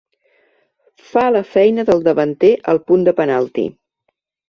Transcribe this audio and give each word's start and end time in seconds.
Fa 1.09 1.25
la 1.35 1.43
feina 1.51 1.87
del 1.91 2.03
davanter 2.09 2.53
al 2.75 2.83
punt 2.91 3.09
de 3.11 3.17
penalti. 3.23 3.71